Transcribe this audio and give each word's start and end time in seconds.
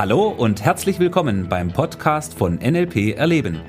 Hallo 0.00 0.28
und 0.28 0.64
herzlich 0.64 0.98
willkommen 0.98 1.50
beim 1.50 1.74
Podcast 1.74 2.32
von 2.32 2.54
NLP 2.54 3.18
Erleben. 3.18 3.60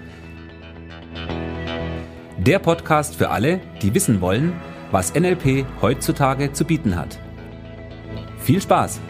Der 2.38 2.58
Podcast 2.60 3.18
für 3.18 3.32
alle, 3.32 3.60
die 3.82 3.94
wissen 3.94 4.22
wollen, 4.22 4.54
was 4.92 5.14
NLP 5.14 5.66
heutzutage 5.82 6.54
zu 6.54 6.64
bieten 6.64 6.96
hat. 6.96 7.20
Viel 8.40 8.62
Spaß! 8.62 9.02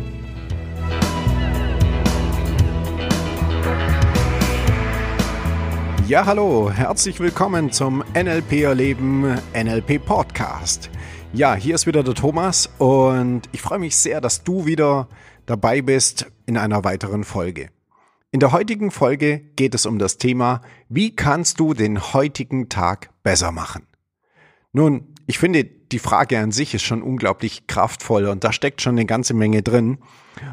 Ja, 6.08 6.26
hallo, 6.26 6.72
herzlich 6.72 7.20
willkommen 7.20 7.72
zum 7.72 8.04
NLP 8.16 8.64
Erleben 8.64 9.38
NLP 9.54 10.04
Podcast. 10.04 10.90
Ja, 11.34 11.54
hier 11.54 11.76
ist 11.76 11.86
wieder 11.86 12.02
der 12.02 12.16
Thomas 12.16 12.68
und 12.80 13.44
ich 13.52 13.62
freue 13.62 13.78
mich 13.78 13.96
sehr, 13.96 14.22
dass 14.22 14.44
du 14.44 14.66
wieder 14.66 15.08
dabei 15.52 15.82
bist 15.82 16.32
in 16.46 16.58
einer 16.58 16.86
weiteren 16.86 17.26
Folge. 17.26 17.70
In 18.32 18.40
der 18.40 18.54
heutigen 18.54 18.90
Folge 18.90 19.40
geht 19.58 19.76
es 19.76 19.86
um 19.86 20.00
das 20.00 20.18
Thema, 20.18 20.62
wie 20.88 21.14
kannst 21.14 21.60
du 21.60 21.74
den 21.74 22.14
heutigen 22.14 22.70
Tag 22.70 23.10
besser 23.22 23.52
machen? 23.52 23.86
Nun, 24.72 25.14
ich 25.28 25.40
finde, 25.40 25.66
die 25.66 26.00
Frage 26.00 26.40
an 26.40 26.54
sich 26.54 26.74
ist 26.74 26.84
schon 26.84 27.04
unglaublich 27.04 27.68
kraftvoll 27.68 28.28
und 28.28 28.46
da 28.46 28.54
steckt 28.54 28.82
schon 28.82 28.94
eine 28.94 29.06
ganze 29.06 29.34
Menge 29.34 29.62
drin. 29.62 29.98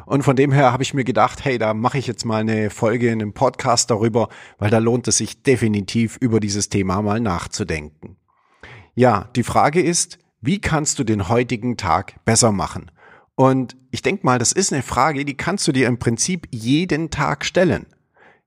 Und 0.05 0.25
von 0.25 0.35
dem 0.35 0.51
her 0.51 0.73
habe 0.73 0.83
ich 0.83 0.95
mir 0.95 1.05
gedacht, 1.05 1.45
hey, 1.45 1.59
da 1.59 1.73
mache 1.73 1.99
ich 1.99 2.09
jetzt 2.09 2.25
mal 2.25 2.41
eine 2.41 2.71
Folge 2.71 3.07
in 3.07 3.23
einem 3.23 3.33
Podcast 3.33 3.93
darüber, 3.93 4.29
weil 4.59 4.71
da 4.71 4.79
lohnt 4.79 5.07
es 5.07 5.19
sich 5.19 5.45
definitiv 5.45 6.17
über 6.17 6.41
dieses 6.41 6.71
Thema 6.71 7.01
mal 7.03 7.21
nachzudenken. 7.21 8.17
Ja, 8.97 9.29
die 9.37 9.45
Frage 9.45 9.81
ist, 9.81 10.19
wie 10.41 10.61
kannst 10.61 10.99
du 10.99 11.05
den 11.05 11.29
heutigen 11.29 11.77
Tag 11.77 12.25
besser 12.25 12.51
machen? 12.51 12.91
Und 13.39 13.77
ich 13.93 14.03
denke 14.03 14.27
mal, 14.27 14.41
das 14.41 14.51
ist 14.51 14.73
eine 14.73 14.83
Frage, 14.83 15.25
die 15.25 15.37
kannst 15.37 15.69
du 15.69 15.71
dir 15.71 15.87
im 15.87 16.01
Prinzip 16.01 16.49
jeden 16.51 17.09
Tag 17.11 17.45
stellen. 17.45 17.87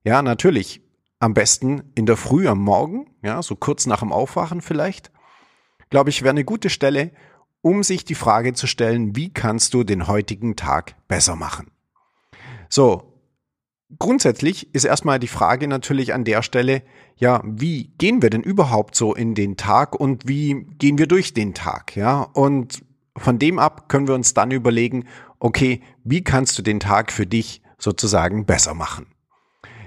Ja, 0.04 0.20
natürlich. 0.20 0.82
Am 1.18 1.32
besten 1.32 1.90
in 1.94 2.04
der 2.04 2.18
Früh 2.18 2.46
am 2.46 2.58
Morgen, 2.58 3.06
ja, 3.22 3.40
so 3.40 3.56
kurz 3.56 3.86
nach 3.86 4.00
dem 4.00 4.12
Aufwachen 4.12 4.60
vielleicht. 4.60 5.10
Glaube 5.88 6.10
ich, 6.10 6.20
wäre 6.20 6.32
eine 6.32 6.44
gute 6.44 6.68
Stelle, 6.68 7.10
um 7.62 7.82
sich 7.82 8.04
die 8.04 8.14
Frage 8.14 8.52
zu 8.52 8.66
stellen, 8.66 9.16
wie 9.16 9.32
kannst 9.32 9.72
du 9.72 9.82
den 9.82 10.08
heutigen 10.08 10.56
Tag 10.56 10.94
besser 11.08 11.36
machen? 11.36 11.70
So. 12.68 13.18
Grundsätzlich 13.98 14.74
ist 14.74 14.84
erstmal 14.84 15.18
die 15.18 15.26
Frage 15.26 15.68
natürlich 15.68 16.12
an 16.12 16.24
der 16.24 16.42
Stelle, 16.42 16.82
ja, 17.16 17.42
wie 17.46 17.94
gehen 17.96 18.20
wir 18.20 18.28
denn 18.28 18.42
überhaupt 18.42 18.94
so 18.94 19.14
in 19.14 19.34
den 19.34 19.56
Tag 19.56 19.98
und 19.98 20.28
wie 20.28 20.66
gehen 20.78 20.98
wir 20.98 21.06
durch 21.06 21.32
den 21.32 21.54
Tag, 21.54 21.96
ja? 21.96 22.20
Und 22.20 22.82
von 23.16 23.38
dem 23.38 23.58
ab 23.58 23.88
können 23.88 24.08
wir 24.08 24.14
uns 24.14 24.34
dann 24.34 24.50
überlegen, 24.50 25.06
okay, 25.38 25.82
wie 26.04 26.22
kannst 26.24 26.58
du 26.58 26.62
den 26.62 26.80
Tag 26.80 27.12
für 27.12 27.26
dich 27.26 27.62
sozusagen 27.78 28.46
besser 28.46 28.74
machen? 28.74 29.06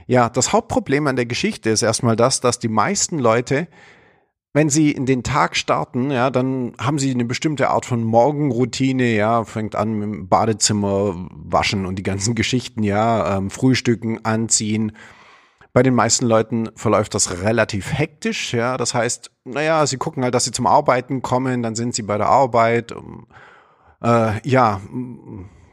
Ja, 0.07 0.29
das 0.29 0.53
Hauptproblem 0.53 1.07
an 1.07 1.15
der 1.15 1.25
Geschichte 1.25 1.69
ist 1.69 1.81
erstmal 1.81 2.15
das, 2.15 2.39
dass 2.39 2.59
die 2.59 2.67
meisten 2.67 3.17
Leute, 3.17 3.67
wenn 4.53 4.69
sie 4.69 4.91
in 4.91 5.05
den 5.05 5.23
Tag 5.23 5.55
starten, 5.55 6.11
ja, 6.11 6.29
dann 6.29 6.73
haben 6.77 6.99
sie 6.99 7.11
eine 7.11 7.25
bestimmte 7.25 7.69
Art 7.69 7.85
von 7.85 8.03
Morgenroutine, 8.03 9.15
ja, 9.15 9.43
fängt 9.43 9.75
an 9.75 9.93
mit 9.93 10.03
dem 10.03 10.27
Badezimmer 10.29 11.27
waschen 11.31 11.85
und 11.85 11.95
die 11.95 12.03
ganzen 12.03 12.35
Geschichten, 12.35 12.83
ja, 12.83 13.37
ähm, 13.37 13.49
Frühstücken, 13.49 14.23
anziehen, 14.23 14.91
bei 15.75 15.83
den 15.83 15.93
meisten 15.93 16.25
Leuten 16.25 16.69
verläuft 16.77 17.15
das 17.15 17.41
relativ 17.41 17.91
hektisch, 17.91 18.53
ja. 18.53 18.77
Das 18.77 18.93
heißt, 18.93 19.29
naja, 19.43 19.85
sie 19.85 19.97
gucken 19.97 20.23
halt, 20.23 20.33
dass 20.33 20.45
sie 20.45 20.53
zum 20.53 20.67
Arbeiten 20.67 21.21
kommen, 21.21 21.63
dann 21.63 21.75
sind 21.75 21.93
sie 21.93 22.03
bei 22.03 22.17
der 22.17 22.29
Arbeit, 22.29 22.95
äh, 24.01 24.39
ja, 24.49 24.79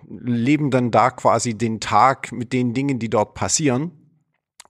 leben 0.08 0.72
dann 0.72 0.90
da 0.90 1.10
quasi 1.10 1.54
den 1.54 1.78
Tag 1.78 2.32
mit 2.32 2.52
den 2.52 2.74
Dingen, 2.74 2.98
die 2.98 3.10
dort 3.10 3.34
passieren. 3.34 3.92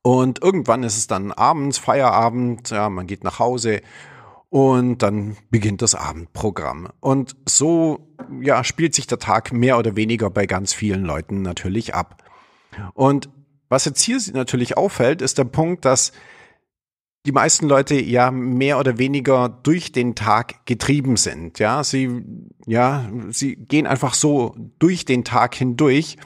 Und 0.02 0.42
irgendwann 0.42 0.82
ist 0.82 0.98
es 0.98 1.06
dann 1.06 1.32
abends, 1.32 1.78
Feierabend, 1.78 2.68
ja, 2.68 2.90
man 2.90 3.06
geht 3.06 3.24
nach 3.24 3.38
Hause 3.38 3.80
und 4.50 4.98
dann 4.98 5.38
beginnt 5.50 5.80
das 5.80 5.94
Abendprogramm. 5.94 6.88
Und 7.00 7.36
so, 7.48 8.06
ja, 8.42 8.64
spielt 8.64 8.94
sich 8.94 9.06
der 9.06 9.18
Tag 9.18 9.50
mehr 9.50 9.78
oder 9.78 9.96
weniger 9.96 10.28
bei 10.28 10.44
ganz 10.44 10.74
vielen 10.74 11.04
Leuten 11.06 11.40
natürlich 11.40 11.94
ab. 11.94 12.22
Und 12.92 13.30
was 13.72 13.86
jetzt 13.86 14.02
hier 14.02 14.20
natürlich 14.34 14.76
auffällt, 14.76 15.22
ist 15.22 15.38
der 15.38 15.44
Punkt, 15.44 15.86
dass 15.86 16.12
die 17.24 17.32
meisten 17.32 17.68
Leute 17.68 18.00
ja 18.00 18.30
mehr 18.30 18.78
oder 18.78 18.98
weniger 18.98 19.48
durch 19.48 19.92
den 19.92 20.14
Tag 20.14 20.66
getrieben 20.66 21.16
sind. 21.16 21.58
Ja, 21.58 21.82
sie, 21.82 22.22
ja, 22.66 23.08
sie 23.30 23.56
gehen 23.56 23.86
einfach 23.86 24.12
so 24.12 24.54
durch 24.78 25.04
den 25.04 25.24
Tag 25.24 25.54
hindurch 25.54 26.18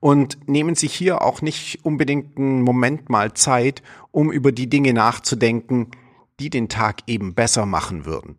und 0.00 0.46
nehmen 0.46 0.74
sich 0.74 0.92
hier 0.92 1.22
auch 1.22 1.40
nicht 1.40 1.84
unbedingt 1.84 2.36
einen 2.36 2.62
Moment 2.62 3.08
mal 3.08 3.32
Zeit, 3.32 3.82
um 4.10 4.30
über 4.30 4.52
die 4.52 4.68
Dinge 4.68 4.92
nachzudenken, 4.92 5.90
die 6.38 6.50
den 6.50 6.68
Tag 6.68 7.00
eben 7.06 7.34
besser 7.34 7.64
machen 7.64 8.04
würden. 8.04 8.36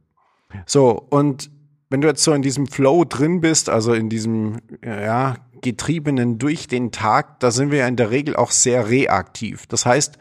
So, 0.68 0.92
und 1.10 1.50
wenn 1.90 2.02
du 2.02 2.08
jetzt 2.08 2.24
so 2.24 2.34
in 2.34 2.42
diesem 2.42 2.68
Flow 2.68 3.06
drin 3.06 3.42
bist, 3.42 3.70
also 3.70 3.94
in 3.94 4.10
diesem, 4.10 4.60
ja, 4.84 5.38
Getriebenen 5.62 6.38
durch 6.38 6.68
den 6.68 6.92
Tag, 6.92 7.40
da 7.40 7.52
sind 7.52 7.72
wir 7.72 7.80
ja 7.80 7.88
in 7.88 7.96
der 7.96 8.12
Regel 8.12 8.36
auch 8.36 8.52
sehr 8.52 8.90
reaktiv. 8.90 9.68
Das 9.68 9.86
heißt, 9.86 10.18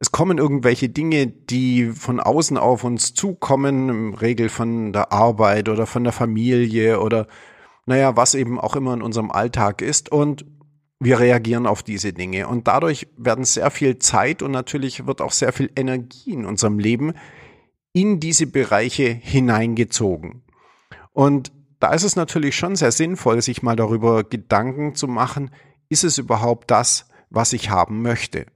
es 0.00 0.12
kommen 0.12 0.38
irgendwelche 0.38 0.88
Dinge, 0.88 1.26
die 1.26 1.86
von 1.86 2.20
außen 2.20 2.56
auf 2.56 2.84
uns 2.84 3.14
zukommen, 3.14 3.88
im 3.88 4.14
Regel 4.14 4.48
von 4.48 4.92
der 4.92 5.12
Arbeit 5.12 5.68
oder 5.68 5.86
von 5.86 6.04
der 6.04 6.12
Familie 6.12 7.00
oder 7.00 7.26
naja, 7.86 8.16
was 8.16 8.34
eben 8.34 8.60
auch 8.60 8.76
immer 8.76 8.94
in 8.94 9.02
unserem 9.02 9.30
Alltag 9.30 9.82
ist 9.82 10.12
und 10.12 10.44
wir 11.00 11.20
reagieren 11.20 11.66
auf 11.66 11.82
diese 11.82 12.12
Dinge 12.12 12.48
und 12.48 12.68
dadurch 12.68 13.08
werden 13.16 13.44
sehr 13.44 13.70
viel 13.70 13.98
Zeit 13.98 14.42
und 14.42 14.50
natürlich 14.50 15.06
wird 15.06 15.20
auch 15.20 15.32
sehr 15.32 15.52
viel 15.52 15.70
Energie 15.74 16.32
in 16.32 16.44
unserem 16.44 16.78
Leben 16.78 17.14
in 17.92 18.20
diese 18.20 18.46
Bereiche 18.46 19.08
hineingezogen. 19.08 20.42
Und 21.12 21.50
da 21.80 21.92
ist 21.92 22.02
es 22.02 22.16
natürlich 22.16 22.56
schon 22.56 22.76
sehr 22.76 22.92
sinnvoll, 22.92 23.40
sich 23.42 23.62
mal 23.62 23.76
darüber 23.76 24.24
Gedanken 24.24 24.94
zu 24.94 25.08
machen, 25.08 25.50
ist 25.88 26.04
es 26.04 26.18
überhaupt 26.18 26.70
das, 26.70 27.06
was 27.30 27.52
ich 27.52 27.70
haben 27.70 28.02
möchte? 28.02 28.46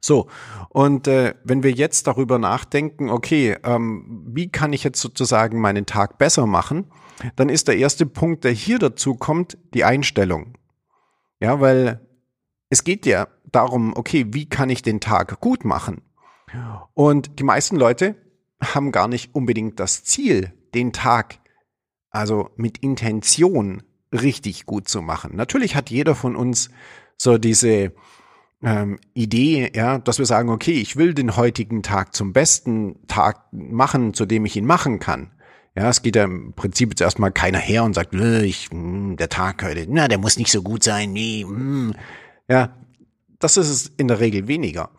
So, 0.00 0.28
und 0.68 1.08
äh, 1.08 1.34
wenn 1.42 1.62
wir 1.62 1.72
jetzt 1.72 2.06
darüber 2.06 2.38
nachdenken, 2.38 3.10
okay, 3.10 3.56
ähm, 3.64 4.24
wie 4.28 4.48
kann 4.48 4.72
ich 4.72 4.84
jetzt 4.84 5.00
sozusagen 5.00 5.60
meinen 5.60 5.86
Tag 5.86 6.18
besser 6.18 6.46
machen, 6.46 6.86
dann 7.34 7.48
ist 7.48 7.66
der 7.66 7.78
erste 7.78 8.06
Punkt, 8.06 8.44
der 8.44 8.52
hier 8.52 8.78
dazu 8.78 9.14
kommt, 9.14 9.58
die 9.74 9.84
Einstellung. 9.84 10.54
Ja, 11.40 11.60
weil 11.60 12.06
es 12.70 12.84
geht 12.84 13.06
ja 13.06 13.26
darum, 13.50 13.96
okay, 13.96 14.26
wie 14.28 14.48
kann 14.48 14.70
ich 14.70 14.82
den 14.82 15.00
Tag 15.00 15.40
gut 15.40 15.64
machen? 15.64 16.02
Und 16.94 17.38
die 17.38 17.44
meisten 17.44 17.76
Leute 17.76 18.14
haben 18.62 18.92
gar 18.92 19.08
nicht 19.08 19.34
unbedingt 19.34 19.80
das 19.80 20.04
Ziel, 20.04 20.52
den 20.74 20.92
Tag 20.92 21.38
also 22.16 22.50
mit 22.56 22.78
Intention 22.78 23.82
richtig 24.12 24.66
gut 24.66 24.88
zu 24.88 25.02
machen. 25.02 25.36
Natürlich 25.36 25.76
hat 25.76 25.90
jeder 25.90 26.14
von 26.14 26.36
uns 26.36 26.70
so 27.16 27.38
diese 27.38 27.92
ähm, 28.62 28.98
Idee, 29.14 29.70
ja, 29.74 29.98
dass 29.98 30.18
wir 30.18 30.26
sagen, 30.26 30.48
okay, 30.48 30.72
ich 30.72 30.96
will 30.96 31.14
den 31.14 31.36
heutigen 31.36 31.82
Tag 31.82 32.14
zum 32.14 32.32
besten 32.32 33.06
Tag 33.06 33.52
machen, 33.52 34.14
zu 34.14 34.26
dem 34.26 34.44
ich 34.44 34.56
ihn 34.56 34.66
machen 34.66 34.98
kann. 34.98 35.32
Ja, 35.76 35.90
es 35.90 36.00
geht 36.00 36.16
ja 36.16 36.24
im 36.24 36.54
Prinzip 36.54 36.90
jetzt 36.90 37.02
erstmal 37.02 37.32
keiner 37.32 37.58
her 37.58 37.84
und 37.84 37.94
sagt, 37.94 38.14
ich, 38.14 38.70
hm, 38.70 39.16
der 39.18 39.28
Tag 39.28 39.62
heute, 39.62 39.86
na, 39.88 40.08
der 40.08 40.18
muss 40.18 40.38
nicht 40.38 40.50
so 40.50 40.62
gut 40.62 40.82
sein, 40.82 41.12
nee. 41.12 41.42
Hm. 41.42 41.94
ja, 42.48 42.74
das 43.38 43.58
ist 43.58 43.68
es 43.68 43.92
in 43.98 44.08
der 44.08 44.20
Regel 44.20 44.48
weniger. 44.48 44.90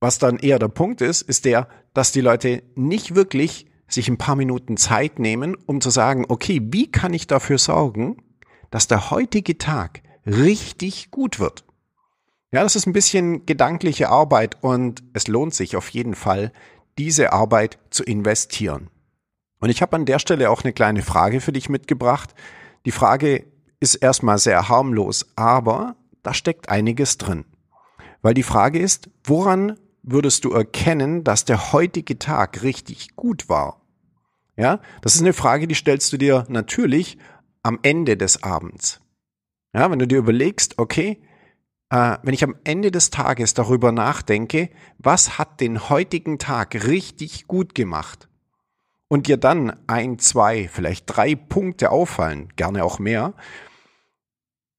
Was 0.00 0.18
dann 0.18 0.38
eher 0.38 0.58
der 0.58 0.68
Punkt 0.68 1.00
ist, 1.00 1.22
ist 1.22 1.44
der, 1.44 1.68
dass 1.94 2.10
die 2.12 2.20
Leute 2.20 2.64
nicht 2.74 3.14
wirklich 3.14 3.66
sich 3.88 4.08
ein 4.08 4.18
paar 4.18 4.36
Minuten 4.36 4.76
Zeit 4.76 5.18
nehmen, 5.18 5.56
um 5.66 5.80
zu 5.80 5.90
sagen, 5.90 6.24
okay, 6.28 6.60
wie 6.62 6.90
kann 6.90 7.14
ich 7.14 7.26
dafür 7.26 7.58
sorgen, 7.58 8.16
dass 8.70 8.88
der 8.88 9.10
heutige 9.10 9.58
Tag 9.58 10.02
richtig 10.26 11.10
gut 11.10 11.38
wird? 11.38 11.64
Ja, 12.52 12.62
das 12.62 12.76
ist 12.76 12.86
ein 12.86 12.92
bisschen 12.92 13.46
gedankliche 13.46 14.08
Arbeit 14.08 14.62
und 14.62 15.02
es 15.12 15.28
lohnt 15.28 15.54
sich 15.54 15.76
auf 15.76 15.88
jeden 15.90 16.14
Fall, 16.14 16.52
diese 16.98 17.32
Arbeit 17.32 17.78
zu 17.90 18.02
investieren. 18.02 18.88
Und 19.60 19.70
ich 19.70 19.82
habe 19.82 19.96
an 19.96 20.06
der 20.06 20.18
Stelle 20.18 20.50
auch 20.50 20.64
eine 20.64 20.72
kleine 20.72 21.02
Frage 21.02 21.40
für 21.40 21.52
dich 21.52 21.68
mitgebracht. 21.68 22.34
Die 22.84 22.92
Frage 22.92 23.46
ist 23.80 23.96
erstmal 23.96 24.38
sehr 24.38 24.68
harmlos, 24.68 25.26
aber 25.36 25.96
da 26.22 26.34
steckt 26.34 26.68
einiges 26.68 27.18
drin. 27.18 27.44
Weil 28.22 28.34
die 28.34 28.42
Frage 28.42 28.78
ist, 28.78 29.10
woran 29.24 29.78
würdest 30.06 30.44
du 30.44 30.52
erkennen, 30.52 31.24
dass 31.24 31.44
der 31.44 31.72
heutige 31.72 32.18
Tag 32.18 32.62
richtig 32.62 33.14
gut 33.16 33.50
war? 33.50 33.82
Ja, 34.56 34.80
das 35.02 35.14
ist 35.14 35.20
eine 35.20 35.34
Frage, 35.34 35.68
die 35.68 35.74
stellst 35.74 36.12
du 36.12 36.16
dir 36.16 36.46
natürlich 36.48 37.18
am 37.62 37.78
Ende 37.82 38.16
des 38.16 38.42
Abends. 38.42 39.00
Ja, 39.74 39.90
wenn 39.90 39.98
du 39.98 40.06
dir 40.06 40.18
überlegst, 40.18 40.78
okay, 40.78 41.20
äh, 41.90 42.16
wenn 42.22 42.32
ich 42.32 42.44
am 42.44 42.56
Ende 42.64 42.90
des 42.90 43.10
Tages 43.10 43.52
darüber 43.52 43.92
nachdenke, 43.92 44.70
was 44.98 45.36
hat 45.38 45.60
den 45.60 45.90
heutigen 45.90 46.38
Tag 46.38 46.86
richtig 46.86 47.46
gut 47.46 47.74
gemacht? 47.74 48.28
Und 49.08 49.28
dir 49.28 49.36
dann 49.36 49.76
ein, 49.86 50.18
zwei, 50.18 50.68
vielleicht 50.68 51.04
drei 51.06 51.34
Punkte 51.34 51.90
auffallen, 51.90 52.48
gerne 52.56 52.82
auch 52.82 52.98
mehr, 52.98 53.34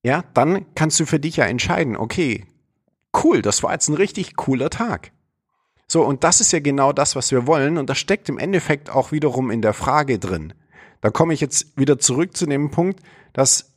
ja, 0.03 0.23
dann 0.33 0.65
kannst 0.75 0.99
du 0.99 1.05
für 1.05 1.19
dich 1.19 1.37
ja 1.37 1.45
entscheiden, 1.45 1.95
okay, 1.95 2.45
cool, 3.23 3.41
das 3.41 3.63
war 3.63 3.73
jetzt 3.73 3.89
ein 3.89 3.95
richtig 3.95 4.35
cooler 4.35 4.69
Tag. 4.69 5.11
So, 5.87 6.03
und 6.03 6.23
das 6.23 6.41
ist 6.41 6.51
ja 6.51 6.59
genau 6.59 6.91
das, 6.91 7.15
was 7.15 7.31
wir 7.31 7.47
wollen. 7.47 7.77
Und 7.77 7.89
das 7.89 7.97
steckt 7.97 8.29
im 8.29 8.37
Endeffekt 8.37 8.89
auch 8.89 9.11
wiederum 9.11 9.49
in 9.49 9.61
der 9.61 9.73
Frage 9.73 10.19
drin. 10.19 10.53
Da 11.01 11.09
komme 11.09 11.33
ich 11.33 11.41
jetzt 11.41 11.77
wieder 11.77 11.97
zurück 11.97 12.35
zu 12.35 12.45
dem 12.45 12.71
Punkt, 12.71 13.01
dass 13.33 13.73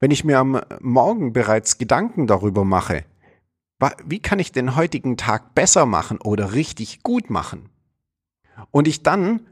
wenn 0.00 0.10
ich 0.10 0.24
mir 0.24 0.38
am 0.38 0.60
Morgen 0.80 1.32
bereits 1.32 1.78
Gedanken 1.78 2.26
darüber 2.26 2.64
mache, 2.64 3.04
wie 4.04 4.20
kann 4.20 4.38
ich 4.38 4.52
den 4.52 4.74
heutigen 4.74 5.16
Tag 5.16 5.54
besser 5.54 5.86
machen 5.86 6.18
oder 6.18 6.52
richtig 6.52 7.02
gut 7.02 7.30
machen? 7.30 7.68
Und 8.70 8.88
ich 8.88 9.02
dann 9.02 9.46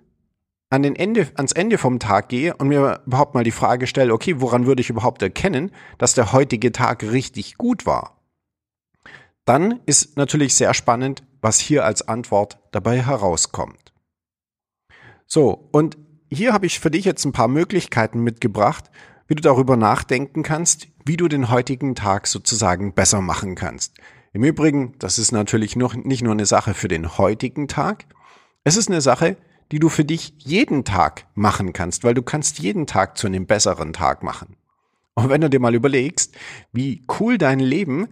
an 0.71 0.83
den 0.83 0.97
Ende, 0.97 1.31
ans 1.37 1.53
Ende 1.53 1.79
vom 1.79 1.99
Tag 1.99 2.31
gehe 2.31 2.57
und 2.57 2.69
mir 2.69 3.03
überhaupt 3.07 3.35
mal 3.35 3.45
die 3.45 3.51
Frage 3.51 3.87
stelle, 3.87 4.13
okay, 4.13 4.41
woran 4.41 4.67
würde 4.67 4.81
ich 4.81 4.91
überhaupt 4.91 5.23
erkennen, 5.23 5.71
dass 5.99 6.15
der 6.15 6.33
heutige 6.33 6.73
Tag 6.73 7.03
richtig 7.05 7.57
gut 7.59 7.87
war? 7.87 8.23
Dann 9.45 9.81
ist 9.87 10.17
natürlich 10.17 10.55
sehr 10.55 10.73
spannend, 10.73 11.23
was 11.45 11.61
hier 11.61 11.85
als 11.85 12.09
Antwort 12.09 12.59
dabei 12.73 13.03
herauskommt. 13.03 13.93
So, 15.27 15.69
und 15.73 15.99
hier 16.31 16.55
habe 16.55 16.65
ich 16.65 16.81
für 16.81 16.91
dich 16.91 17.05
jetzt 17.05 17.27
ein 17.27 17.33
paar 17.33 17.49
Möglichkeiten 17.49 18.21
mitgebracht, 18.21 18.91
wie 19.29 19.35
du 19.35 19.43
darüber 19.43 19.77
nachdenken 19.77 20.43
kannst, 20.43 20.89
wie 21.05 21.19
du 21.19 21.29
den 21.29 21.51
heutigen 21.51 21.95
Tag 21.95 22.29
sozusagen 22.29 22.95
besser 22.95 23.21
machen 23.21 23.57
kannst. 23.57 23.99
Im 24.33 24.43
Übrigen, 24.43 24.95
das 24.99 25.19
ist 25.19 25.33
natürlich 25.33 25.77
noch, 25.77 25.95
nicht 25.95 26.23
nur 26.23 26.33
eine 26.33 26.47
Sache 26.47 26.73
für 26.73 26.89
den 26.89 27.19
heutigen 27.19 27.69
Tag, 27.69 28.07
es 28.65 28.79
ist 28.79 28.89
eine 28.89 29.03
Sache, 29.03 29.37
die 29.71 29.81
du 29.81 29.91
für 29.91 30.07
dich 30.07 30.33
jeden 30.39 30.83
Tag 30.85 31.27
machen 31.35 31.75
kannst, 31.75 32.05
weil 32.05 32.15
du 32.15 32.23
kannst 32.23 32.59
jeden 32.59 32.87
Tag 32.87 33.19
zu 33.19 33.27
einem 33.27 33.45
besseren 33.45 33.93
Tag 33.93 34.23
machen. 34.23 34.57
Und 35.13 35.29
wenn 35.29 35.43
du 35.43 35.51
dir 35.51 35.61
mal 35.61 35.75
überlegst, 35.75 36.35
wie 36.73 37.05
cool 37.21 37.37
dein 37.37 37.61
Leben 37.61 38.09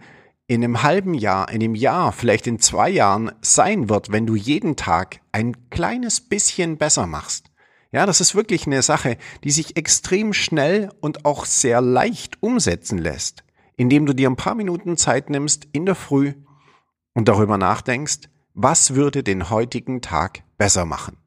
in 0.53 0.63
einem 0.63 0.83
halben 0.83 1.15
Jahr, 1.15 1.49
in 1.49 1.63
einem 1.63 1.73
Jahr, 1.73 2.11
vielleicht 2.11 2.45
in 2.45 2.59
zwei 2.59 2.89
Jahren 2.89 3.31
sein 3.41 3.89
wird, 3.89 4.11
wenn 4.11 4.27
du 4.27 4.35
jeden 4.35 4.75
Tag 4.75 5.19
ein 5.31 5.69
kleines 5.71 6.21
bisschen 6.21 6.77
besser 6.77 7.07
machst. 7.07 7.47
Ja, 7.91 8.05
das 8.05 8.21
ist 8.21 8.35
wirklich 8.35 8.67
eine 8.67 8.81
Sache, 8.81 9.17
die 9.43 9.51
sich 9.51 9.77
extrem 9.77 10.31
schnell 10.31 10.91
und 11.01 11.25
auch 11.25 11.45
sehr 11.45 11.81
leicht 11.81 12.41
umsetzen 12.41 12.99
lässt, 12.99 13.43
indem 13.77 14.05
du 14.05 14.13
dir 14.13 14.29
ein 14.29 14.35
paar 14.35 14.55
Minuten 14.55 14.95
Zeit 14.95 15.29
nimmst 15.29 15.67
in 15.71 15.85
der 15.85 15.95
Früh 15.95 16.33
und 17.13 17.27
darüber 17.27 17.57
nachdenkst, 17.57 18.29
was 18.53 18.93
würde 18.93 19.23
den 19.23 19.49
heutigen 19.49 20.01
Tag 20.01 20.43
besser 20.57 20.85
machen. 20.85 21.17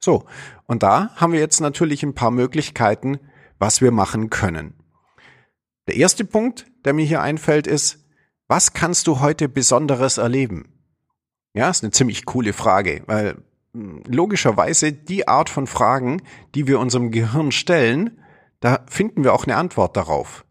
So, 0.00 0.26
und 0.66 0.82
da 0.82 1.10
haben 1.16 1.32
wir 1.32 1.40
jetzt 1.40 1.60
natürlich 1.60 2.02
ein 2.02 2.14
paar 2.14 2.30
Möglichkeiten, 2.30 3.18
was 3.58 3.80
wir 3.80 3.90
machen 3.90 4.28
können. 4.28 4.74
Der 5.86 5.96
erste 5.96 6.26
Punkt, 6.26 6.66
der 6.84 6.92
mir 6.92 7.06
hier 7.06 7.22
einfällt, 7.22 7.66
ist, 7.66 8.04
was 8.48 8.72
kannst 8.72 9.06
du 9.06 9.20
heute 9.20 9.48
Besonderes 9.48 10.18
erleben? 10.18 10.72
Ja, 11.54 11.70
ist 11.70 11.84
eine 11.84 11.92
ziemlich 11.92 12.24
coole 12.24 12.52
Frage, 12.52 13.02
weil 13.06 13.36
hm, 13.74 14.02
logischerweise 14.06 14.92
die 14.92 15.28
Art 15.28 15.50
von 15.50 15.66
Fragen, 15.66 16.22
die 16.54 16.66
wir 16.66 16.80
unserem 16.80 17.10
Gehirn 17.10 17.52
stellen, 17.52 18.18
da 18.60 18.80
finden 18.88 19.22
wir 19.22 19.34
auch 19.34 19.44
eine 19.44 19.56
Antwort 19.56 19.96
darauf. 19.96 20.44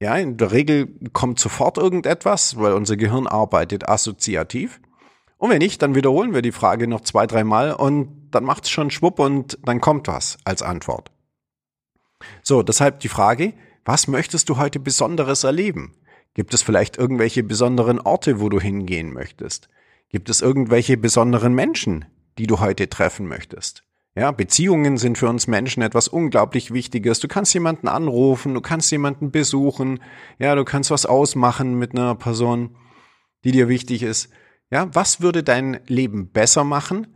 Ja, 0.00 0.16
in 0.16 0.36
der 0.36 0.50
Regel 0.50 0.98
kommt 1.12 1.38
sofort 1.38 1.78
irgendetwas, 1.78 2.58
weil 2.58 2.72
unser 2.72 2.96
Gehirn 2.96 3.26
arbeitet 3.26 3.88
assoziativ. 3.88 4.80
Und 5.36 5.50
wenn 5.50 5.58
nicht, 5.58 5.82
dann 5.82 5.94
wiederholen 5.94 6.34
wir 6.34 6.42
die 6.42 6.52
Frage 6.52 6.86
noch 6.86 7.02
zwei, 7.02 7.26
dreimal 7.26 7.72
und 7.72 8.30
dann 8.30 8.44
macht's 8.44 8.70
schon 8.70 8.90
schwupp 8.90 9.18
und 9.18 9.58
dann 9.64 9.80
kommt 9.80 10.08
was 10.08 10.38
als 10.44 10.62
Antwort. 10.62 11.10
So, 12.42 12.62
deshalb 12.62 13.00
die 13.00 13.08
Frage, 13.08 13.52
was 13.84 14.06
möchtest 14.06 14.48
du 14.48 14.56
heute 14.56 14.80
Besonderes 14.80 15.44
erleben? 15.44 15.94
Gibt 16.34 16.54
es 16.54 16.62
vielleicht 16.62 16.96
irgendwelche 16.96 17.42
besonderen 17.42 18.00
Orte, 18.00 18.40
wo 18.40 18.48
du 18.48 18.60
hingehen 18.60 19.12
möchtest? 19.12 19.68
Gibt 20.08 20.30
es 20.30 20.40
irgendwelche 20.40 20.96
besonderen 20.96 21.54
Menschen, 21.54 22.06
die 22.38 22.46
du 22.46 22.60
heute 22.60 22.88
treffen 22.88 23.26
möchtest? 23.26 23.84
Ja, 24.14 24.30
Beziehungen 24.30 24.98
sind 24.98 25.16
für 25.16 25.28
uns 25.28 25.46
Menschen 25.46 25.82
etwas 25.82 26.08
unglaublich 26.08 26.72
Wichtiges. 26.72 27.20
Du 27.20 27.28
kannst 27.28 27.54
jemanden 27.54 27.88
anrufen, 27.88 28.52
du 28.52 28.60
kannst 28.60 28.90
jemanden 28.92 29.30
besuchen, 29.30 30.00
ja, 30.38 30.54
du 30.54 30.64
kannst 30.64 30.90
was 30.90 31.06
ausmachen 31.06 31.78
mit 31.78 31.92
einer 31.92 32.14
Person, 32.14 32.76
die 33.44 33.52
dir 33.52 33.68
wichtig 33.68 34.02
ist. 34.02 34.30
Ja, 34.70 34.88
was 34.94 35.22
würde 35.22 35.42
dein 35.42 35.80
Leben 35.86 36.28
besser 36.28 36.64
machen 36.64 37.06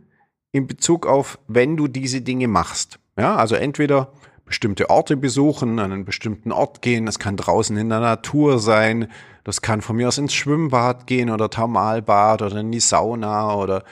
in 0.51 0.65
Bezug 0.65 1.05
auf, 1.05 1.39
wenn 1.47 1.77
du 1.77 1.87
diese 1.87 2.21
Dinge 2.21 2.47
machst? 2.47 2.99
Ja, 3.17 3.35
also 3.35 3.55
entweder 3.55 4.11
bestimmte 4.47 4.89
Orte 4.89 5.15
besuchen, 5.15 5.77
an 5.79 5.91
einen 5.91 6.05
bestimmten 6.05 6.51
Ort 6.51 6.81
gehen, 6.81 7.05
das 7.05 7.19
kann 7.19 7.37
draußen 7.37 7.77
in 7.77 7.89
der 7.89 7.99
Natur 7.99 8.59
sein, 8.59 9.11
das 9.43 9.61
kann 9.61 9.81
von 9.81 9.97
mir 9.97 10.07
aus 10.07 10.17
ins 10.17 10.33
Schwimmbad 10.33 11.05
gehen 11.05 11.29
oder 11.29 11.49
Thermalbad 11.49 12.41
oder 12.41 12.57
in 12.57 12.71
die 12.71 12.79
Sauna 12.79 13.55
oder 13.55 13.83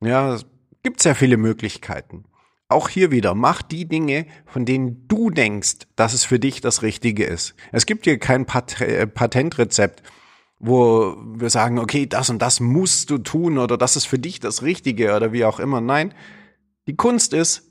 ja, 0.00 0.38
gibt 0.82 1.02
sehr 1.02 1.14
viele 1.14 1.36
Möglichkeiten. 1.36 2.24
Auch 2.68 2.88
hier 2.88 3.10
wieder, 3.10 3.34
mach 3.34 3.62
die 3.62 3.86
Dinge, 3.86 4.26
von 4.46 4.64
denen 4.64 5.06
du 5.06 5.30
denkst, 5.30 5.86
dass 5.94 6.14
es 6.14 6.24
für 6.24 6.38
dich 6.38 6.60
das 6.60 6.82
Richtige 6.82 7.24
ist. 7.24 7.54
Es 7.70 7.86
gibt 7.86 8.04
hier 8.04 8.18
kein 8.18 8.46
Pat 8.46 8.80
äh, 8.80 9.06
Patentrezept 9.06 10.02
wo 10.58 11.16
wir 11.34 11.50
sagen, 11.50 11.78
okay, 11.78 12.06
das 12.06 12.30
und 12.30 12.40
das 12.40 12.60
musst 12.60 13.10
du 13.10 13.18
tun 13.18 13.58
oder 13.58 13.76
das 13.76 13.96
ist 13.96 14.06
für 14.06 14.18
dich 14.18 14.40
das 14.40 14.62
Richtige 14.62 15.14
oder 15.14 15.32
wie 15.32 15.44
auch 15.44 15.60
immer. 15.60 15.80
Nein, 15.80 16.14
die 16.86 16.96
Kunst 16.96 17.34
ist, 17.34 17.65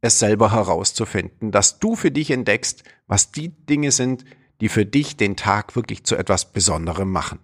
es 0.00 0.18
selber 0.18 0.52
herauszufinden, 0.52 1.50
dass 1.50 1.78
du 1.78 1.96
für 1.96 2.10
dich 2.10 2.30
entdeckst, 2.30 2.84
was 3.06 3.32
die 3.32 3.48
Dinge 3.48 3.92
sind, 3.92 4.24
die 4.60 4.68
für 4.68 4.86
dich 4.86 5.16
den 5.16 5.36
Tag 5.36 5.76
wirklich 5.76 6.04
zu 6.04 6.16
etwas 6.16 6.52
Besonderem 6.52 7.10
machen. 7.10 7.38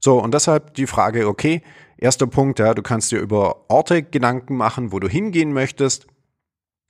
So, 0.00 0.18
und 0.18 0.34
deshalb 0.34 0.74
die 0.74 0.86
Frage, 0.86 1.26
okay, 1.28 1.62
erster 1.96 2.26
Punkt, 2.26 2.58
ja, 2.58 2.74
du 2.74 2.82
kannst 2.82 3.10
dir 3.12 3.18
über 3.18 3.70
Orte 3.70 4.02
Gedanken 4.02 4.56
machen, 4.56 4.92
wo 4.92 5.00
du 5.00 5.08
hingehen 5.08 5.52
möchtest. 5.52 6.06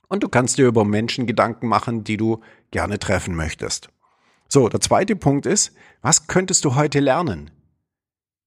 Und 0.07 0.23
du 0.23 0.29
kannst 0.29 0.57
dir 0.57 0.67
über 0.67 0.85
Menschen 0.85 1.25
Gedanken 1.25 1.67
machen, 1.67 2.03
die 2.03 2.17
du 2.17 2.41
gerne 2.71 2.99
treffen 2.99 3.35
möchtest. 3.35 3.89
So, 4.47 4.69
der 4.69 4.81
zweite 4.81 5.15
Punkt 5.15 5.45
ist, 5.45 5.73
was 6.01 6.27
könntest 6.27 6.65
du 6.65 6.75
heute 6.75 6.99
lernen? 6.99 7.51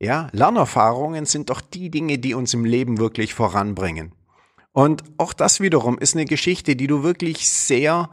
Ja, 0.00 0.28
Lernerfahrungen 0.32 1.26
sind 1.26 1.50
doch 1.50 1.60
die 1.60 1.90
Dinge, 1.90 2.18
die 2.18 2.34
uns 2.34 2.54
im 2.54 2.64
Leben 2.64 2.98
wirklich 2.98 3.34
voranbringen. 3.34 4.12
Und 4.78 5.02
auch 5.16 5.32
das 5.32 5.58
wiederum 5.58 5.98
ist 5.98 6.14
eine 6.14 6.24
Geschichte, 6.24 6.76
die 6.76 6.86
du 6.86 7.02
wirklich 7.02 7.50
sehr 7.50 8.10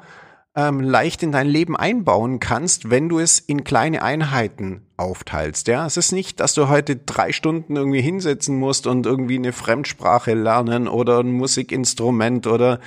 ähm, 0.55 0.79
leicht 0.79 1.21
in 1.21 1.31
dein 1.31 1.45
Leben 1.45 1.77
einbauen 1.77 2.39
kannst, 2.39 2.89
wenn 2.89 3.07
du 3.07 3.19
es 3.19 3.37
in 3.37 3.63
kleine 3.63 4.01
Einheiten 4.01 4.81
aufteilst. 4.97 5.67
Ja, 5.67 5.85
es 5.85 5.95
ist 5.95 6.11
nicht, 6.11 6.39
dass 6.39 6.55
du 6.55 6.67
heute 6.67 6.95
drei 6.95 7.33
Stunden 7.33 7.75
irgendwie 7.75 8.01
hinsetzen 8.01 8.57
musst 8.57 8.87
und 8.87 9.05
irgendwie 9.05 9.35
eine 9.35 9.53
Fremdsprache 9.53 10.33
lernen 10.33 10.87
oder 10.87 11.19
ein 11.19 11.33
Musikinstrument 11.33 12.47
oder 12.47 12.79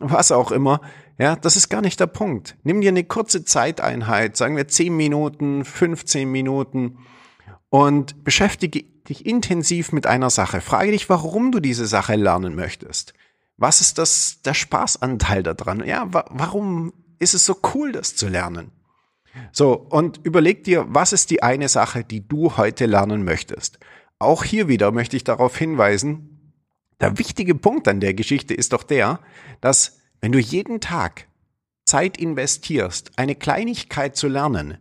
was 0.00 0.30
auch 0.30 0.50
immer. 0.50 0.82
Ja, 1.16 1.36
das 1.36 1.56
ist 1.56 1.70
gar 1.70 1.80
nicht 1.80 2.00
der 2.00 2.06
Punkt. 2.06 2.58
Nimm 2.64 2.82
dir 2.82 2.90
eine 2.90 3.04
kurze 3.04 3.46
Zeiteinheit, 3.46 4.36
sagen 4.36 4.58
wir 4.58 4.68
10 4.68 4.94
Minuten, 4.94 5.64
15 5.64 6.30
Minuten 6.30 6.98
und 7.70 8.24
beschäftige 8.24 8.82
dich 9.08 9.24
intensiv 9.24 9.92
mit 9.92 10.06
einer 10.06 10.30
Sache. 10.30 10.60
Frage 10.60 10.90
dich, 10.90 11.08
warum 11.08 11.52
du 11.52 11.60
diese 11.60 11.86
Sache 11.86 12.16
lernen 12.16 12.54
möchtest. 12.54 13.14
Was 13.56 13.80
ist 13.80 13.98
das, 13.98 14.42
der 14.42 14.54
Spaßanteil 14.54 15.42
daran? 15.42 15.84
Ja, 15.86 16.12
wa 16.12 16.24
warum 16.30 16.92
ist 17.18 17.34
es 17.34 17.46
so 17.46 17.56
cool, 17.74 17.92
das 17.92 18.16
zu 18.16 18.28
lernen? 18.28 18.72
So, 19.52 19.74
und 19.74 20.20
überleg 20.24 20.64
dir, 20.64 20.86
was 20.88 21.12
ist 21.12 21.30
die 21.30 21.42
eine 21.42 21.68
Sache, 21.68 22.02
die 22.02 22.26
du 22.26 22.56
heute 22.56 22.86
lernen 22.86 23.24
möchtest? 23.24 23.78
Auch 24.18 24.44
hier 24.44 24.68
wieder 24.68 24.90
möchte 24.90 25.16
ich 25.16 25.24
darauf 25.24 25.56
hinweisen, 25.56 26.54
der 27.00 27.16
wichtige 27.16 27.54
Punkt 27.54 27.88
an 27.88 28.00
der 28.00 28.12
Geschichte 28.12 28.54
ist 28.54 28.72
doch 28.72 28.82
der, 28.82 29.20
dass 29.60 30.00
wenn 30.20 30.32
du 30.32 30.38
jeden 30.38 30.80
Tag 30.80 31.28
Zeit 31.84 32.18
investierst, 32.18 33.12
eine 33.16 33.34
Kleinigkeit 33.34 34.16
zu 34.16 34.28
lernen, 34.28 34.78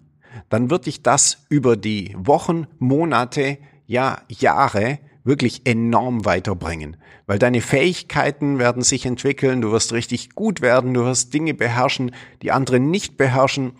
dann 0.50 0.70
wird 0.70 0.86
dich 0.86 1.04
das 1.04 1.46
über 1.50 1.78
die 1.78 2.16
Wochen, 2.18 2.68
Monate, 2.78 3.58
ja 3.88 4.22
Jahre 4.28 5.00
wirklich 5.24 5.66
enorm 5.66 6.26
weiterbringen, 6.26 6.98
weil 7.28 7.40
deine 7.40 7.62
Fähigkeiten 7.62 8.58
werden 8.58 8.82
sich 8.82 9.06
entwickeln, 9.06 9.62
du 9.62 9.72
wirst 9.72 9.94
richtig 9.94 10.32
gut 10.36 10.62
werden, 10.62 10.94
du 10.94 11.06
wirst 11.06 11.34
Dinge 11.34 11.54
beherrschen, 11.54 12.12
die 12.42 12.52
andere 12.52 12.80
nicht 12.80 13.18
beherrschen. 13.18 13.74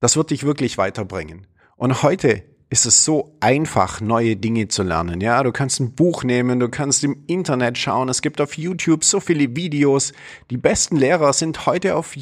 Das 0.00 0.16
wird 0.16 0.30
dich 0.30 0.44
wirklich 0.44 0.78
weiterbringen. 0.78 1.46
Und 1.76 2.02
heute 2.02 2.44
ist 2.70 2.86
es 2.86 3.04
so 3.04 3.36
einfach, 3.40 4.00
neue 4.00 4.36
Dinge 4.36 4.68
zu 4.68 4.82
lernen. 4.82 5.20
Ja, 5.20 5.42
du 5.42 5.52
kannst 5.52 5.78
ein 5.78 5.94
Buch 5.94 6.24
nehmen, 6.24 6.58
du 6.58 6.68
kannst 6.68 7.04
im 7.04 7.22
Internet 7.26 7.76
schauen. 7.76 8.08
Es 8.08 8.22
gibt 8.22 8.40
auf 8.40 8.56
YouTube 8.56 9.04
so 9.04 9.20
viele 9.20 9.54
Videos. 9.54 10.12
Die 10.50 10.56
besten 10.56 10.96
Lehrer 10.96 11.32
sind 11.34 11.66
heute 11.66 11.96
auf, 11.96 12.16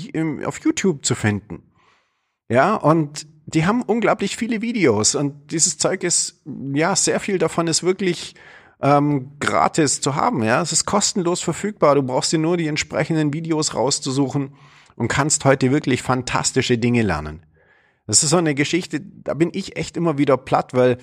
auf 0.45 0.61
YouTube 0.61 1.05
zu 1.05 1.15
finden. 1.15 1.63
Ja, 2.51 2.75
und 2.75 3.29
die 3.47 3.65
haben 3.65 3.83
unglaublich 3.83 4.37
viele 4.37 4.61
Videos 4.61 5.15
und 5.15 5.53
dieses 5.53 5.79
Zeug 5.79 6.03
ist, 6.03 6.43
ja, 6.75 6.97
sehr 6.97 7.21
viel 7.21 7.39
davon 7.39 7.69
ist 7.69 7.85
wirklich 7.85 8.35
ähm, 8.83 9.33
gratis 9.39 10.01
zu 10.01 10.17
haben. 10.17 10.43
Ja, 10.43 10.61
es 10.61 10.73
ist 10.73 10.85
kostenlos 10.85 11.41
verfügbar. 11.41 11.95
Du 11.95 12.03
brauchst 12.03 12.33
dir 12.33 12.39
nur 12.39 12.57
die 12.57 12.67
entsprechenden 12.67 13.33
Videos 13.33 13.75
rauszusuchen 13.75 14.55
und 14.97 15.09
kannst 15.09 15.45
heute 15.45 15.71
wirklich 15.71 16.03
fantastische 16.03 16.77
Dinge 16.77 17.03
lernen. 17.03 17.47
Das 18.09 18.25
ist 18.25 18.31
so 18.31 18.39
eine 18.39 18.57
Geschichte, 18.57 19.01
da 19.01 19.35
bin 19.35 19.51
ich 19.53 19.77
echt 19.77 19.97
immer 19.97 20.19
wieder 20.19 20.37
platt, 20.37 20.75
weil 20.75 20.99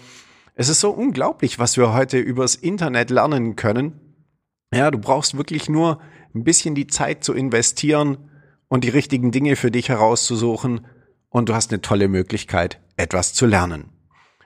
es 0.56 0.68
ist 0.68 0.82
so 0.82 0.90
unglaublich, 0.90 1.60
was 1.60 1.78
wir 1.78 1.94
heute 1.94 2.18
übers 2.20 2.56
Internet 2.56 3.10
lernen 3.10 3.56
können. 3.56 4.02
Ja, 4.74 4.92
du 4.92 4.98
brauchst 4.98 5.38
wirklich 5.38 5.70
nur 5.70 6.02
ein 6.36 6.44
bisschen 6.44 6.76
die 6.76 6.88
Zeit 6.88 7.24
zu 7.24 7.34
investieren 7.34 8.18
und 8.68 8.84
die 8.84 8.90
richtigen 8.90 9.32
Dinge 9.32 9.56
für 9.56 9.72
dich 9.72 9.88
herauszusuchen 9.88 10.86
und 11.38 11.50
du 11.50 11.56
hast 11.56 11.72
eine 11.72 11.82
tolle 11.82 12.08
Möglichkeit, 12.08 12.80
etwas 12.98 13.34
zu 13.34 13.46
lernen. 13.46 13.90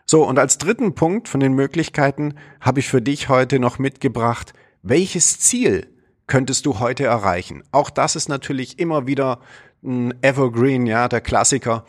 So, 0.06 0.28
und 0.28 0.38
als 0.38 0.58
dritten 0.58 0.94
Punkt 0.94 1.30
von 1.30 1.40
den 1.40 1.54
Möglichkeiten 1.54 2.36
habe 2.60 2.82
ich 2.82 2.90
für 2.90 3.02
dich 3.02 3.30
heute 3.30 3.60
noch 3.60 3.80
mitgebracht, 3.80 4.54
welches 4.84 5.40
Ziel 5.40 5.88
könntest 6.28 6.66
du 6.66 6.80
heute 6.80 7.06
erreichen? 7.06 7.64
Auch 7.72 7.90
das 7.90 8.16
ist 8.16 8.28
natürlich 8.28 8.78
immer 8.78 9.08
wieder 9.08 9.40
ein 9.84 10.14
Evergreen, 10.22 10.86
ja, 10.86 11.08
der 11.08 11.22
Klassiker, 11.22 11.86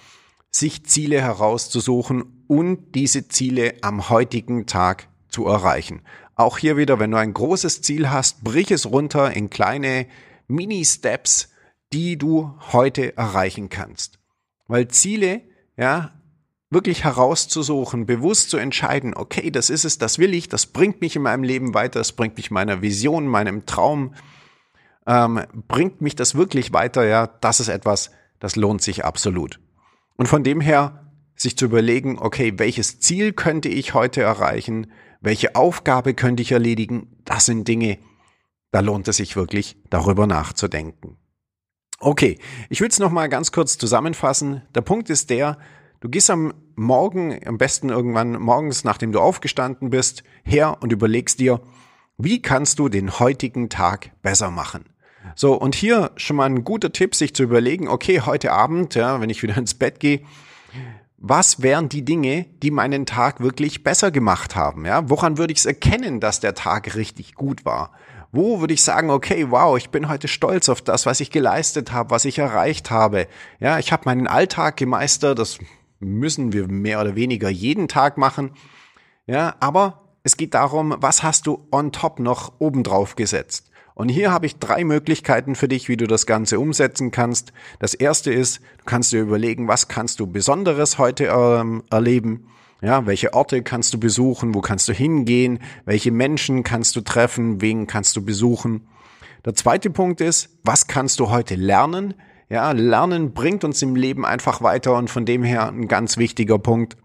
sich 0.50 0.85
Ziele 0.85 1.21
herauszusuchen 1.21 2.44
und 2.47 2.94
diese 2.94 3.26
Ziele 3.26 3.75
am 3.82 4.09
heutigen 4.09 4.66
Tag 4.66 5.09
zu 5.28 5.47
erreichen. 5.47 6.02
Auch 6.37 6.59
hier 6.59 6.76
wieder, 6.76 6.99
wenn 6.99 7.11
du 7.11 7.16
ein 7.18 7.35
großes 7.35 7.82
Ziel 7.82 8.11
hast, 8.11 8.44
brich 8.44 8.71
es 8.71 8.87
runter 8.87 9.32
in 9.32 9.50
kleine 9.50 10.06
Mini-Steps, 10.49 11.50
die 11.92 12.18
du 12.18 12.54
heute 12.73 13.16
erreichen 13.16 13.68
kannst. 13.68 14.22
Weil 14.66 14.88
Ziele, 14.88 15.42
ja, 15.76 16.12
wirklich 16.71 17.04
herauszusuchen, 17.04 18.07
bewusst 18.07 18.49
zu 18.49 18.57
entscheiden, 18.57 19.14
okay, 19.14 19.50
das 19.50 19.69
ist 19.69 19.85
es, 19.85 19.99
das 19.99 20.19
will 20.19 20.33
ich, 20.33 20.49
das 20.49 20.66
bringt 20.66 21.02
mich 21.02 21.16
in 21.16 21.23
meinem 21.23 21.42
Leben 21.42 21.75
weiter, 21.75 22.00
das 22.00 22.12
bringt 22.12 22.37
mich 22.38 22.50
meiner 22.50 22.81
Vision, 22.81 23.26
meinem 23.26 23.66
Traum, 23.66 24.14
ähm, 25.07 25.42
bringt 25.69 26.00
mich 26.00 26.16
das 26.16 26.35
wirklich 26.35 26.73
weiter, 26.73 27.04
ja, 27.04 27.26
das 27.26 27.61
ist 27.61 27.69
etwas, 27.69 28.11
das 28.40 28.57
lohnt 28.57 28.81
sich 28.81 29.04
absolut. 29.04 29.61
Und 30.16 30.28
von 30.28 30.45
dem 30.45 30.61
her, 30.61 31.11
sich 31.37 31.57
zu 31.57 31.66
überlegen, 31.66 32.19
okay, 32.19 32.54
welches 32.57 33.00
Ziel 33.00 33.33
könnte 33.33 33.69
ich 33.69 33.95
heute 33.95 34.23
erreichen, 34.23 34.92
welche 35.21 35.54
Aufgabe 35.57 36.14
könnte 36.14 36.42
ich 36.42 36.52
erledigen, 36.52 37.16
das 37.25 37.47
sind 37.47 37.69
Dinge, 37.69 37.99
da 38.71 38.81
lohnt 38.81 39.09
es 39.09 39.16
sich 39.16 39.37
wirklich, 39.37 39.76
darüber 39.90 40.26
nachzudenken. 40.26 41.19
Okay, 42.04 42.38
ich 42.68 42.80
will 42.80 42.88
es 42.88 42.99
nochmal 42.99 43.28
ganz 43.28 43.52
kurz 43.52 43.78
zusammenfassen. 43.78 44.62
Der 44.75 44.80
Punkt 44.80 45.09
ist 45.09 45.30
der, 45.30 45.56
Du 46.00 46.09
gehst 46.09 46.30
am 46.30 46.52
Morgen, 46.75 47.38
am 47.47 47.59
besten 47.59 47.88
irgendwann 47.88 48.32
morgens, 48.32 48.82
nachdem 48.82 49.12
du 49.12 49.21
aufgestanden 49.21 49.90
bist, 49.90 50.25
her 50.42 50.78
und 50.80 50.90
überlegst 50.90 51.38
dir, 51.38 51.61
wie 52.18 52.42
kannst 52.42 52.80
du 52.80 52.88
den 52.88 53.21
heutigen 53.21 53.68
Tag 53.68 54.11
besser 54.21 54.50
machen? 54.50 54.87
So, 55.37 55.54
und 55.54 55.76
hier 55.76 56.11
schon 56.16 56.35
mal 56.35 56.47
ein 56.47 56.64
guter 56.64 56.90
Tipp, 56.90 57.14
sich 57.14 57.37
zu 57.37 57.44
überlegen, 57.44 57.87
okay, 57.87 58.21
heute 58.23 58.50
Abend, 58.50 58.97
ja, 58.97 59.21
wenn 59.21 59.30
ich 59.30 59.44
wieder 59.44 59.56
ins 59.59 59.75
Bett 59.75 60.00
gehe, 60.00 60.23
was 61.18 61.62
wären 61.62 61.88
die 61.88 62.04
Dinge, 62.04 62.47
die 62.64 62.73
meinen 62.73 63.06
Tag 63.06 63.40
wirklich 63.40 63.85
besser 63.85 64.11
gemacht 64.11 64.56
haben? 64.56 64.87
Ja, 64.87 65.09
woran 65.09 65.38
würde 65.38 65.52
ich 65.52 65.61
es 65.61 65.66
erkennen, 65.66 66.18
dass 66.18 66.40
der 66.40 66.56
Tag 66.56 66.97
richtig 66.97 67.37
gut 67.37 67.64
war? 67.64 67.92
Wo 68.34 68.60
würde 68.60 68.72
ich 68.72 68.82
sagen, 68.82 69.10
okay, 69.10 69.50
wow, 69.50 69.76
ich 69.76 69.90
bin 69.90 70.08
heute 70.08 70.26
stolz 70.26 70.70
auf 70.70 70.80
das, 70.80 71.04
was 71.04 71.20
ich 71.20 71.30
geleistet 71.30 71.92
habe, 71.92 72.10
was 72.10 72.24
ich 72.24 72.38
erreicht 72.38 72.90
habe. 72.90 73.28
Ja, 73.60 73.78
ich 73.78 73.92
habe 73.92 74.04
meinen 74.06 74.26
Alltag 74.26 74.78
gemeistert, 74.78 75.38
das 75.38 75.58
müssen 76.00 76.54
wir 76.54 76.66
mehr 76.66 77.02
oder 77.02 77.14
weniger 77.14 77.50
jeden 77.50 77.88
Tag 77.88 78.16
machen. 78.16 78.52
Ja, 79.26 79.54
aber 79.60 80.16
es 80.22 80.38
geht 80.38 80.54
darum, 80.54 80.94
was 80.98 81.22
hast 81.22 81.46
du 81.46 81.68
on 81.70 81.92
top 81.92 82.20
noch 82.20 82.54
obendrauf 82.58 83.16
gesetzt? 83.16 83.70
Und 83.94 84.08
hier 84.08 84.32
habe 84.32 84.46
ich 84.46 84.58
drei 84.58 84.82
Möglichkeiten 84.84 85.54
für 85.54 85.68
dich, 85.68 85.90
wie 85.90 85.98
du 85.98 86.06
das 86.06 86.24
Ganze 86.24 86.58
umsetzen 86.58 87.10
kannst. 87.10 87.52
Das 87.80 87.92
erste 87.92 88.32
ist, 88.32 88.60
du 88.78 88.84
kannst 88.86 89.12
dir 89.12 89.20
überlegen, 89.20 89.68
was 89.68 89.88
kannst 89.88 90.20
du 90.20 90.26
Besonderes 90.26 90.96
heute 90.96 91.24
ähm, 91.26 91.82
erleben? 91.90 92.48
Ja, 92.82 93.06
welche 93.06 93.32
Orte 93.32 93.62
kannst 93.62 93.94
du 93.94 94.00
besuchen? 94.00 94.54
Wo 94.54 94.60
kannst 94.60 94.88
du 94.88 94.92
hingehen? 94.92 95.60
Welche 95.84 96.10
Menschen 96.10 96.64
kannst 96.64 96.96
du 96.96 97.00
treffen? 97.00 97.60
Wen 97.60 97.86
kannst 97.86 98.16
du 98.16 98.24
besuchen? 98.24 98.88
Der 99.44 99.54
zweite 99.54 99.88
Punkt 99.88 100.20
ist, 100.20 100.58
was 100.64 100.88
kannst 100.88 101.20
du 101.20 101.30
heute 101.30 101.54
lernen? 101.54 102.14
Ja, 102.48 102.72
Lernen 102.72 103.32
bringt 103.32 103.62
uns 103.62 103.80
im 103.82 103.94
Leben 103.94 104.26
einfach 104.26 104.62
weiter 104.62 104.96
und 104.96 105.10
von 105.10 105.24
dem 105.24 105.44
her 105.44 105.68
ein 105.68 105.86
ganz 105.86 106.16
wichtiger 106.16 106.58
Punkt. 106.58 106.96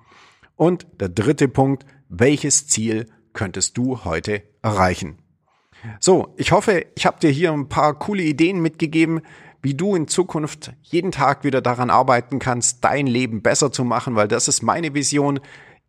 Und 0.55 0.87
der 0.99 1.09
dritte 1.09 1.47
Punkt, 1.47 1.85
welches 2.09 2.67
Ziel 2.67 3.05
könntest 3.33 3.77
du 3.77 4.03
heute 4.03 4.41
erreichen? 4.63 5.19
So, 5.99 6.33
ich 6.37 6.51
hoffe, 6.51 6.87
ich 6.95 7.05
habe 7.05 7.19
dir 7.19 7.29
hier 7.29 7.53
ein 7.53 7.69
paar 7.69 7.97
coole 7.97 8.23
Ideen 8.23 8.61
mitgegeben, 8.61 9.21
wie 9.61 9.75
du 9.75 9.95
in 9.95 10.07
Zukunft 10.07 10.73
jeden 10.81 11.11
Tag 11.11 11.43
wieder 11.43 11.61
daran 11.61 11.89
arbeiten 11.89 12.39
kannst, 12.39 12.83
dein 12.83 13.05
Leben 13.07 13.41
besser 13.41 13.71
zu 13.71 13.83
machen, 13.83 14.15
weil 14.15 14.27
das 14.27 14.47
ist 14.47 14.63
meine 14.63 14.93
Vision. 14.93 15.39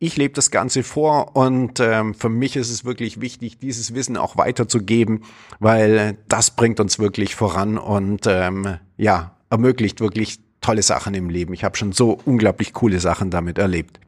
Ich 0.00 0.17
lebe 0.17 0.35
das 0.35 0.52
Ganze 0.52 0.85
vor 0.85 1.35
und 1.35 1.81
ähm, 1.81 2.14
für 2.14 2.28
mich 2.28 2.55
ist 2.55 2.71
es 2.71 2.85
wirklich 2.85 3.21
wichtig, 3.21 3.59
dieses 3.59 3.95
Wissen 3.95 4.17
auch 4.17 4.37
weiterzugeben, 4.37 5.25
weil 5.59 6.17
das 6.28 6.52
bringt 6.52 6.78
uns 6.78 7.00
wirklich 7.00 7.35
voran 7.35 7.78
und 7.78 8.25
ähm, 8.28 8.78
ja, 8.97 9.37
ermöglicht 9.50 10.00
wirklich 10.00 10.38
tolle 10.61 10.83
Sachen 10.83 11.14
im 11.14 11.31
Leben. 11.31 11.52
Ich 11.52 11.64
habe 11.64 11.76
schon 11.76 11.90
so 11.90 12.17
unglaublich 12.25 12.75
coole 12.75 13.00
Sachen 13.00 13.31
damit 13.31 13.59
erlebt. 13.59 13.99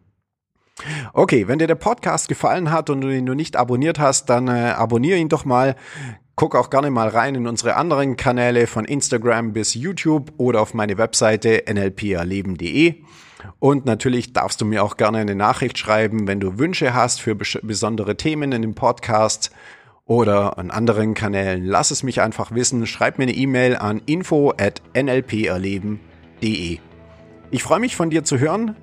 Okay, 1.12 1.48
wenn 1.48 1.58
dir 1.58 1.66
der 1.66 1.74
Podcast 1.74 2.28
gefallen 2.28 2.70
hat 2.70 2.88
und 2.88 3.00
du 3.00 3.08
ihn 3.10 3.24
noch 3.24 3.34
nicht 3.34 3.56
abonniert 3.56 3.98
hast, 3.98 4.30
dann 4.30 4.46
äh, 4.46 4.70
abonniere 4.76 5.18
ihn 5.18 5.28
doch 5.28 5.44
mal. 5.44 5.74
Guck 6.40 6.56
auch 6.56 6.70
gerne 6.70 6.90
mal 6.90 7.08
rein 7.08 7.34
in 7.34 7.46
unsere 7.46 7.76
anderen 7.76 8.16
Kanäle 8.16 8.66
von 8.66 8.86
Instagram 8.86 9.52
bis 9.52 9.74
YouTube 9.74 10.32
oder 10.38 10.62
auf 10.62 10.72
meine 10.72 10.96
Webseite 10.96 11.66
nlperleben.de. 11.66 12.94
Und 13.58 13.84
natürlich 13.84 14.32
darfst 14.32 14.58
du 14.58 14.64
mir 14.64 14.82
auch 14.82 14.96
gerne 14.96 15.18
eine 15.18 15.34
Nachricht 15.34 15.76
schreiben, 15.76 16.26
wenn 16.26 16.40
du 16.40 16.58
Wünsche 16.58 16.94
hast 16.94 17.20
für 17.20 17.34
besondere 17.34 18.16
Themen 18.16 18.52
in 18.52 18.62
dem 18.62 18.74
Podcast 18.74 19.50
oder 20.06 20.56
an 20.56 20.70
anderen 20.70 21.12
Kanälen. 21.12 21.66
Lass 21.66 21.90
es 21.90 22.02
mich 22.02 22.22
einfach 22.22 22.54
wissen. 22.54 22.86
Schreib 22.86 23.18
mir 23.18 23.24
eine 23.24 23.34
E-Mail 23.34 23.76
an 23.76 24.00
info 24.06 24.54
at 24.56 24.80
nlperleben.de. 24.94 26.78
Ich 27.50 27.62
freue 27.62 27.80
mich 27.80 27.96
von 27.96 28.08
dir 28.08 28.24
zu 28.24 28.38
hören. 28.38 28.76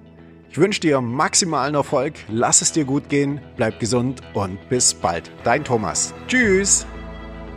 Ich 0.52 0.60
wünsche 0.60 0.82
dir 0.82 1.02
maximalen 1.02 1.74
Erfolg. 1.74 2.14
Lass 2.30 2.62
es 2.62 2.72
dir 2.72 2.86
gut 2.86 3.10
gehen. 3.10 3.42
Bleib 3.56 3.80
gesund 3.80 4.22
und 4.36 4.60
bis 4.70 4.94
bald. 4.94 5.32
Dein 5.44 5.64
Thomas. 5.64 6.14
Tschüss. 6.28 6.86